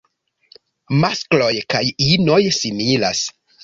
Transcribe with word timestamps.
Maskloj 1.03 1.53
kaj 1.77 1.85
inoj 2.09 2.43
similas. 2.63 3.27